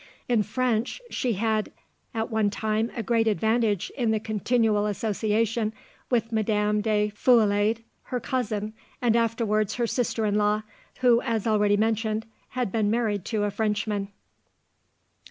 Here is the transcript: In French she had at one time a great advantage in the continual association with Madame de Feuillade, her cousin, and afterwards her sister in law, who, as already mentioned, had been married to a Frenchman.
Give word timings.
In 0.27 0.41
French 0.41 0.99
she 1.11 1.33
had 1.33 1.71
at 2.11 2.31
one 2.31 2.49
time 2.49 2.89
a 2.95 3.03
great 3.03 3.27
advantage 3.27 3.91
in 3.95 4.09
the 4.09 4.19
continual 4.19 4.87
association 4.87 5.73
with 6.09 6.31
Madame 6.31 6.81
de 6.81 7.11
Feuillade, 7.13 7.83
her 8.05 8.19
cousin, 8.19 8.73
and 8.99 9.15
afterwards 9.15 9.75
her 9.75 9.85
sister 9.85 10.25
in 10.25 10.33
law, 10.39 10.63
who, 11.01 11.21
as 11.21 11.45
already 11.45 11.77
mentioned, 11.77 12.25
had 12.57 12.71
been 12.71 12.89
married 12.89 13.23
to 13.25 13.43
a 13.43 13.51
Frenchman. 13.51 14.07